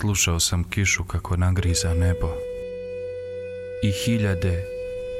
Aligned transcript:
Slušao 0.00 0.40
sam 0.40 0.64
kišu 0.64 1.04
kako 1.04 1.36
nagriza 1.36 1.94
nebo 1.94 2.28
i 3.82 3.92
hiljade 3.92 4.64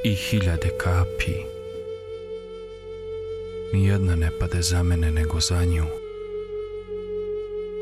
i 0.03 0.15
hiljade 0.15 0.69
kapi. 0.77 1.35
Nijedna 3.73 4.15
ne 4.15 4.29
pade 4.39 4.61
za 4.61 4.83
mene 4.83 5.11
nego 5.11 5.39
za 5.39 5.65
nju. 5.65 5.85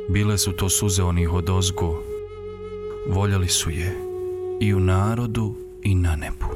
Bile 0.10 0.38
su 0.38 0.54
to 0.54 0.70
suze 0.70 1.04
onih 1.04 1.34
od 1.34 1.50
ozgo. 1.50 2.04
Voljeli 3.08 3.48
su 3.48 3.70
je 3.70 3.96
i 4.62 4.74
u 4.74 4.80
narodu 4.80 5.56
i 5.84 5.96
na 5.96 6.16
nebu. 6.16 6.56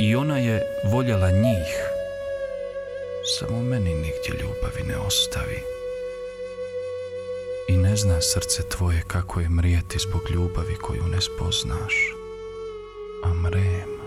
I 0.00 0.14
ona 0.14 0.38
je 0.38 0.62
voljela 0.84 1.30
njih. 1.30 1.76
Samo 3.38 3.62
meni 3.62 3.94
nigdje 3.94 4.32
ljubavi 4.40 4.82
ne 4.88 4.96
ostavi. 4.96 5.77
Zna 7.98 8.20
srce 8.20 8.62
tvoje 8.68 9.02
kako 9.06 9.40
je 9.40 9.48
mrijeti 9.48 9.98
zbog 9.98 10.22
ljubavi 10.30 10.74
koju 10.74 11.02
ne 11.12 11.20
spoznaš. 11.20 12.14
A 13.24 13.34
mrem. 13.34 13.98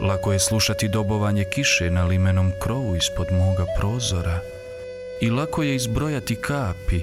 Lako 0.00 0.32
je 0.32 0.38
slušati 0.38 0.88
dobovanje 0.88 1.44
kiše 1.44 1.90
na 1.90 2.04
limenom 2.04 2.52
krovu 2.62 2.96
ispod 2.96 3.26
moga 3.32 3.66
prozora 3.78 4.40
i 5.20 5.30
lako 5.30 5.62
je 5.62 5.74
izbrojati 5.74 6.36
kapi, 6.36 7.00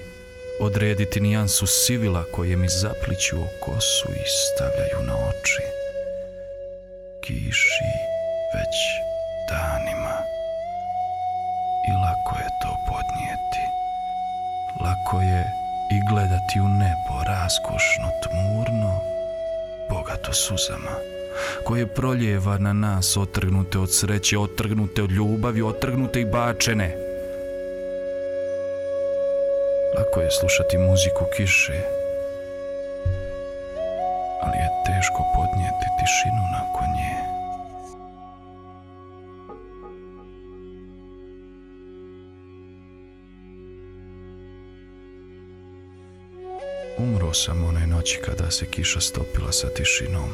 odrediti 0.60 1.20
nijansu 1.20 1.68
sivila 1.68 2.24
koje 2.32 2.56
mi 2.56 2.68
zapliću 2.70 3.42
o 3.42 3.48
kosu 3.60 4.08
i 4.12 4.24
stavljaju 4.28 5.08
na 5.08 5.16
oči. 5.30 5.64
Kiši 7.22 7.92
već 8.54 8.76
danima 9.50 10.18
i 11.90 11.92
lako 11.92 12.36
je 12.44 12.50
to 12.62 12.78
podnijeti. 12.88 13.64
Lako 14.84 15.22
je 15.22 15.46
i 15.92 16.00
gledati 16.10 16.60
u 16.60 16.68
nebo 16.68 17.24
raskošno, 17.28 18.08
tmurno, 18.24 19.02
bogato 19.90 20.34
suzama 20.34 20.96
koje 21.64 21.88
proljeva 21.88 22.58
na 22.58 22.74
nas 22.74 23.18
otrgnute 23.18 23.80
od 23.80 23.94
sreće, 23.94 24.38
otrgnute 24.38 25.04
od 25.04 25.12
ljubavi, 25.12 25.62
otrgnute 25.62 26.22
i 26.22 26.26
bačene. 26.26 27.11
Lako 30.12 30.22
je 30.22 30.32
slušati 30.32 30.78
muziku 30.78 31.26
kiše, 31.36 31.82
ali 34.42 34.58
je 34.58 34.70
teško 34.86 35.24
podnijeti 35.36 35.86
tišinu 36.00 36.44
nakon 36.52 36.88
nje. 36.96 37.16
Umro 46.98 47.34
sam 47.34 47.66
one 47.66 47.88
noći 47.88 48.20
kada 48.26 48.52
se 48.52 48.66
kiša 48.66 49.00
stopila 49.00 49.52
sa 49.52 49.68
tišinom 49.68 50.30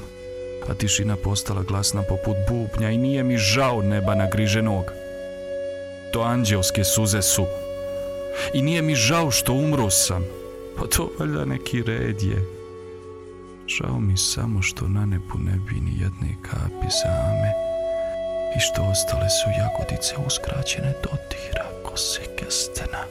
a 0.69 0.73
tišina 0.73 1.15
postala 1.15 1.63
glasna 1.63 2.03
poput 2.03 2.37
bubnja 2.49 2.89
i 2.89 2.97
nije 2.97 3.23
mi 3.23 3.37
žao 3.37 3.81
neba 3.81 4.15
nagriženog. 4.15 4.85
To 6.13 6.21
anđelske 6.21 6.83
suze 6.83 7.21
su. 7.21 7.45
I 8.53 8.61
nije 8.61 8.81
mi 8.81 8.95
žao 8.95 9.31
što 9.31 9.53
umro 9.53 9.89
sam. 9.89 10.23
Pa 10.77 10.87
to 10.87 11.11
valjda 11.19 11.45
neki 11.45 11.83
red 11.83 12.23
je. 12.23 12.45
Žao 13.67 13.99
mi 13.99 14.17
samo 14.17 14.61
što 14.61 14.87
na 14.87 15.05
nebu 15.05 15.37
ne 15.37 15.59
bi 15.67 15.75
ni 15.81 15.91
jedne 15.91 16.35
kapi 16.41 16.89
same 16.89 17.51
i 18.57 18.59
što 18.59 18.81
ostale 18.81 19.29
su 19.29 19.49
jagodice 19.59 20.15
uskraćene 20.27 20.93
dotira 21.03 21.65
kose 21.83 22.21
kestena. 22.39 23.03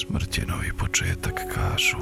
Smrt 0.00 0.38
je 0.38 0.46
novi 0.46 0.72
početak, 0.78 1.34
kažu. 1.54 1.96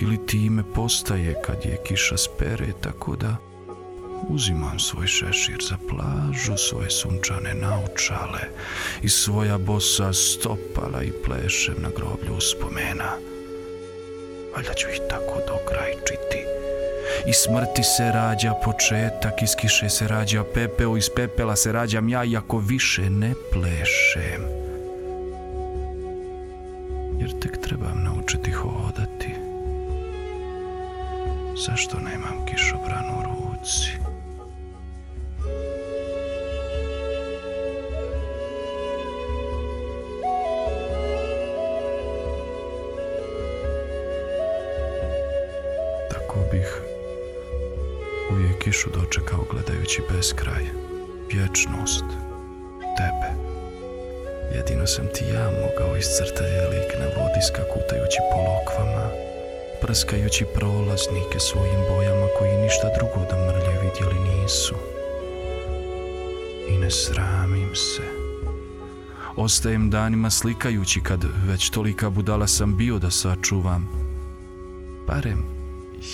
Ili 0.00 0.26
time 0.26 0.62
postaje 0.74 1.34
kad 1.46 1.56
je 1.64 1.78
kiša 1.84 2.16
spere, 2.16 2.66
tako 2.80 3.16
da 3.16 3.36
uzimam 4.28 4.78
svoj 4.78 5.06
šešir 5.06 5.58
za 5.68 5.76
plažu, 5.88 6.56
svoje 6.56 6.90
sunčane 6.90 7.54
naučale 7.54 8.40
i 9.02 9.08
svoja 9.08 9.58
bosa 9.58 10.12
stopala 10.12 11.02
i 11.02 11.12
plešem 11.24 11.74
na 11.78 11.88
groblju 11.96 12.36
uspomena. 12.36 13.12
Valjda 14.56 14.74
ću 14.74 14.88
ih 14.88 15.00
tako 15.10 15.40
dokrajčiti. 15.48 16.40
I 17.26 17.32
smrti 17.32 17.82
se 17.82 18.12
rađa 18.12 18.52
početak, 18.64 19.42
iz 19.42 19.50
kiše 19.60 19.88
se 19.88 20.08
rađa 20.08 20.44
pepeo, 20.54 20.96
iz 20.96 21.10
pepela 21.16 21.56
se 21.56 21.72
rađam 21.72 22.08
ja, 22.08 22.24
iako 22.24 22.58
više 22.58 23.10
ne 23.10 23.34
plešem 23.52 24.65
tek 27.40 27.58
trebam 27.60 28.02
naučiti 28.04 28.50
hodati. 28.50 29.34
Zašto 31.66 31.96
nemam 31.98 32.46
kišobran 32.46 33.04
u 33.10 33.22
ruci? 33.22 33.90
Tako 46.10 46.38
bih 46.52 46.82
uvijek 48.32 48.58
kišu 48.58 48.90
dočekao 48.90 49.44
gledajući 49.50 50.02
beskraj, 50.10 50.64
vječnost, 51.32 52.04
tebe. 52.96 53.45
Jedino 54.56 54.86
sam 54.86 55.06
ti 55.14 55.24
ja 55.34 55.50
mogao 55.62 55.96
iscrtati 55.96 56.60
lik 56.70 56.90
na 57.00 57.06
vodi 57.16 57.40
skakutajući 57.48 58.18
po 58.30 58.38
lokvama, 58.48 59.06
prskajući 59.82 60.44
prolaznike 60.54 61.38
svojim 61.38 61.80
bojama 61.88 62.26
koji 62.38 62.56
ništa 62.56 62.88
drugo 62.98 63.26
da 63.30 63.36
mrlje 63.46 63.74
vidjeli 63.82 64.18
nisu. 64.28 64.74
I 66.68 66.78
ne 66.78 66.90
sramim 66.90 67.74
se. 67.74 68.02
Ostajem 69.36 69.90
danima 69.90 70.30
slikajući 70.30 71.00
kad 71.00 71.24
već 71.46 71.70
tolika 71.70 72.10
budala 72.10 72.46
sam 72.46 72.76
bio 72.76 72.98
da 72.98 73.10
sačuvam. 73.10 73.88
Barem 75.06 75.44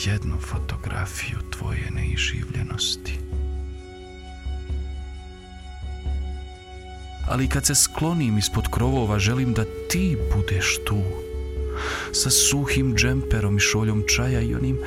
jednu 0.05 0.39
fotografiju 0.41 1.39
tvoje 1.51 1.91
neiživljenosti. 1.91 3.02
Ali 7.33 7.49
kad 7.49 7.67
se 7.67 7.75
sklonim 7.75 8.39
ispod 8.39 8.69
krovova 8.71 9.19
želim 9.19 9.53
da 9.53 9.65
ti 9.89 10.17
budeš 10.37 10.79
tu. 10.85 11.03
Sa 12.13 12.31
suhim 12.31 12.95
džemperom 12.97 13.57
i 13.57 13.61
šoljom 13.61 14.05
čaja 14.17 14.41
i 14.41 14.55
onim 14.55 14.79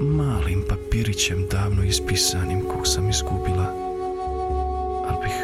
malim 0.00 0.64
papirićem 0.68 1.46
davno 1.50 1.82
ispisanim 1.82 2.60
kog 2.60 2.86
sam 2.86 3.10
izgubila. 3.10 3.72
Ali 5.08 5.16
bih 5.24 5.34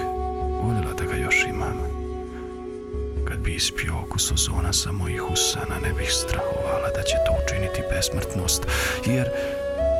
voljela 0.63 0.95
da 0.99 1.05
ga 1.05 1.17
još 1.17 1.45
imam. 1.49 1.77
Kad 3.29 3.39
bi 3.39 3.55
ispio 3.55 3.93
okus 4.07 4.33
ozona 4.33 4.73
sa 4.73 4.93
mojih 4.93 5.31
usana 5.31 5.81
ne 5.83 5.93
bih 5.93 6.09
strahovala 6.13 6.89
da 6.97 7.03
će 7.03 7.17
to 7.27 7.33
učiniti 7.45 7.83
besmrtnost, 7.91 8.63
jer 9.07 9.29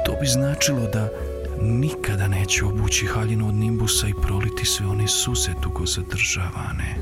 to 0.07 0.17
bi 0.21 0.27
značilo 0.27 0.87
da 0.87 1.09
nikada 1.63 2.29
neću 2.29 2.69
obući 2.69 3.07
haljinu 3.07 3.49
od 3.49 3.55
nimbusa 3.55 4.09
i 4.09 4.15
proliti 4.23 4.65
sve 4.67 4.87
one 4.87 5.09
suze 5.09 5.51
dugo 5.63 5.87
zadržavane 5.87 6.97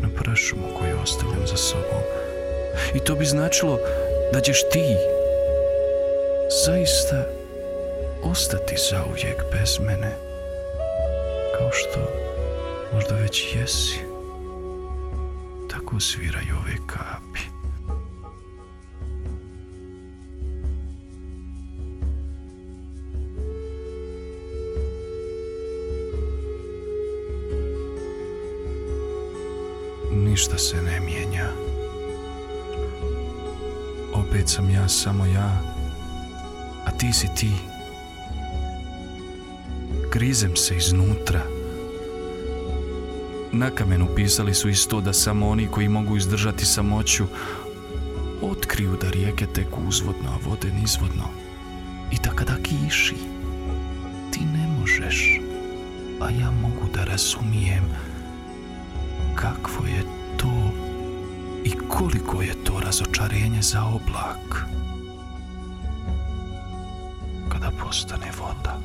na 0.00 0.08
prašumu 0.08 0.68
koju 0.78 1.00
ostavljam 1.02 1.46
za 1.46 1.56
sobom. 1.56 2.02
I 2.94 2.98
to 3.00 3.14
bi 3.14 3.24
značilo 3.24 3.78
da 4.32 4.40
ćeš 4.40 4.58
ti 4.72 4.96
zaista 6.66 7.24
ostati 8.22 8.74
zauvijek 8.90 9.42
bez 9.52 9.78
mene, 9.80 10.16
kao 11.58 11.70
što 11.72 12.00
možda 12.94 13.14
već 13.14 13.54
jesi. 13.54 13.98
Tako 15.70 16.00
sviraju 16.00 16.54
ove 16.64 16.76
kapi. 16.86 17.47
Ništa 30.38 30.58
se 30.58 30.82
ne 30.82 31.00
mijenja. 31.00 31.48
Opet 34.14 34.48
sam 34.48 34.70
ja 34.70 34.88
samo 34.88 35.26
ja, 35.26 35.62
a 36.84 36.90
ti 36.90 37.12
si 37.12 37.28
ti. 37.36 37.50
Grizem 40.12 40.56
se 40.56 40.76
iznutra. 40.76 41.40
Na 43.52 43.70
kamenu 43.70 44.06
pisali 44.16 44.54
su 44.54 44.68
isto 44.68 45.00
da 45.00 45.12
samo 45.12 45.48
oni 45.48 45.66
koji 45.66 45.88
mogu 45.88 46.16
izdržati 46.16 46.66
samoću 46.66 47.24
otkriju 48.42 48.96
da 49.00 49.10
rijeke 49.10 49.46
teku 49.46 49.80
uzvodno, 49.88 50.28
a 50.30 50.48
vode 50.48 50.72
nizvodno. 50.80 51.24
I 52.12 52.16
da 52.24 52.30
kada 52.30 52.56
kiši, 52.62 53.16
ti 54.32 54.40
ne 54.40 54.66
možeš, 54.80 55.40
a 56.20 56.30
ja 56.30 56.50
mogu 56.50 56.92
da 56.94 57.04
razumijem 57.04 57.84
kakvo 59.34 59.86
je 59.86 60.17
i 61.68 61.72
koliko 61.88 62.42
je 62.42 62.64
to 62.64 62.80
razočarenje 62.80 63.62
za 63.62 63.84
oblak 63.84 64.64
kada 67.48 67.70
postane 67.84 68.30
voda. 68.38 68.80